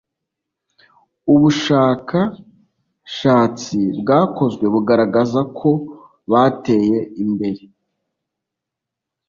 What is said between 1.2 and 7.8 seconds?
ubushskashatsi bwakozwe bugaragaza ko bateya imbere